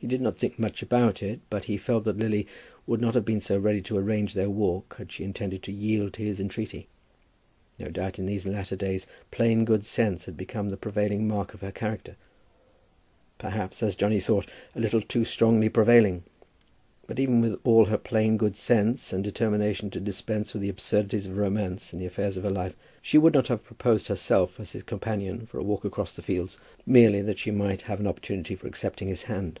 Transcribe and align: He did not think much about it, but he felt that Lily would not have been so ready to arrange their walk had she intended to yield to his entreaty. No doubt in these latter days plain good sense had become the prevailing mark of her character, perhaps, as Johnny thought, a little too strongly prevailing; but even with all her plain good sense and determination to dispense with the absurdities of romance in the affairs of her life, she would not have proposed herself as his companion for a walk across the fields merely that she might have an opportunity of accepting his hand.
He 0.00 0.08
did 0.08 0.20
not 0.20 0.36
think 0.36 0.58
much 0.58 0.82
about 0.82 1.22
it, 1.22 1.38
but 1.48 1.66
he 1.66 1.76
felt 1.76 2.02
that 2.06 2.16
Lily 2.18 2.48
would 2.88 3.00
not 3.00 3.14
have 3.14 3.24
been 3.24 3.38
so 3.40 3.56
ready 3.56 3.80
to 3.82 3.96
arrange 3.96 4.34
their 4.34 4.50
walk 4.50 4.96
had 4.98 5.12
she 5.12 5.22
intended 5.22 5.62
to 5.62 5.70
yield 5.70 6.14
to 6.14 6.24
his 6.24 6.40
entreaty. 6.40 6.88
No 7.78 7.86
doubt 7.86 8.18
in 8.18 8.26
these 8.26 8.44
latter 8.44 8.74
days 8.74 9.06
plain 9.30 9.64
good 9.64 9.84
sense 9.84 10.24
had 10.24 10.36
become 10.36 10.70
the 10.70 10.76
prevailing 10.76 11.28
mark 11.28 11.54
of 11.54 11.60
her 11.60 11.70
character, 11.70 12.16
perhaps, 13.38 13.80
as 13.80 13.94
Johnny 13.94 14.18
thought, 14.18 14.50
a 14.74 14.80
little 14.80 15.00
too 15.00 15.24
strongly 15.24 15.68
prevailing; 15.68 16.24
but 17.06 17.20
even 17.20 17.40
with 17.40 17.60
all 17.62 17.84
her 17.84 17.96
plain 17.96 18.36
good 18.36 18.56
sense 18.56 19.12
and 19.12 19.22
determination 19.22 19.88
to 19.90 20.00
dispense 20.00 20.52
with 20.52 20.62
the 20.62 20.68
absurdities 20.68 21.26
of 21.26 21.36
romance 21.38 21.92
in 21.92 22.00
the 22.00 22.06
affairs 22.06 22.36
of 22.36 22.42
her 22.42 22.50
life, 22.50 22.74
she 23.00 23.18
would 23.18 23.34
not 23.34 23.46
have 23.46 23.62
proposed 23.62 24.08
herself 24.08 24.58
as 24.58 24.72
his 24.72 24.82
companion 24.82 25.46
for 25.46 25.60
a 25.60 25.62
walk 25.62 25.84
across 25.84 26.16
the 26.16 26.22
fields 26.22 26.58
merely 26.84 27.22
that 27.22 27.38
she 27.38 27.52
might 27.52 27.82
have 27.82 28.00
an 28.00 28.08
opportunity 28.08 28.52
of 28.52 28.64
accepting 28.64 29.06
his 29.06 29.22
hand. 29.22 29.60